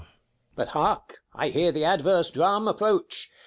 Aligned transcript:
But 0.55 0.69
hark, 0.69 1.19
I 1.35 1.49
hear 1.49 1.71
the 1.71 1.85
adverse 1.85 2.31
drum 2.31 2.67
approach. 2.67 3.29